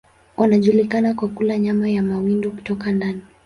[0.37, 3.21] Wanajulikana kwa kula nyama ya mawindo kutoka ndani.